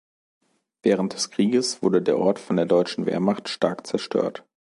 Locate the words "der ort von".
2.01-2.55